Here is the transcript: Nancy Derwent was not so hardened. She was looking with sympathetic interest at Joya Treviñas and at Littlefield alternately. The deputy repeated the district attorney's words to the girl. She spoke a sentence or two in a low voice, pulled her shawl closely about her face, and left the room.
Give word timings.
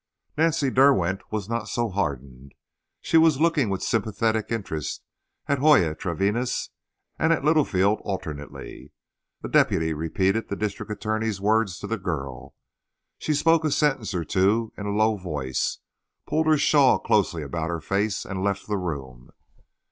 Nancy 0.35 0.71
Derwent 0.71 1.21
was 1.31 1.47
not 1.47 1.69
so 1.69 1.87
hardened. 1.91 2.55
She 3.01 3.17
was 3.17 3.39
looking 3.39 3.69
with 3.69 3.83
sympathetic 3.83 4.47
interest 4.51 5.03
at 5.45 5.59
Joya 5.59 5.93
Treviñas 5.95 6.69
and 7.19 7.31
at 7.31 7.43
Littlefield 7.45 7.99
alternately. 8.03 8.93
The 9.43 9.49
deputy 9.49 9.93
repeated 9.93 10.49
the 10.49 10.55
district 10.55 10.91
attorney's 10.91 11.39
words 11.39 11.77
to 11.81 11.85
the 11.85 11.99
girl. 11.99 12.55
She 13.19 13.35
spoke 13.35 13.63
a 13.63 13.69
sentence 13.69 14.15
or 14.15 14.25
two 14.25 14.73
in 14.75 14.87
a 14.87 14.95
low 14.95 15.17
voice, 15.17 15.77
pulled 16.27 16.47
her 16.47 16.57
shawl 16.57 16.97
closely 16.97 17.43
about 17.43 17.69
her 17.69 17.79
face, 17.79 18.25
and 18.25 18.43
left 18.43 18.65
the 18.67 18.79
room. 18.79 19.29